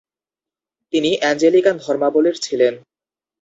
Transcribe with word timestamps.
তিনি 0.93 1.09
অ্যাঞ্জেলিকান 1.17 1.75
ধর্মাবলম্বী 1.77 2.39
ছিলেন। 2.41 2.73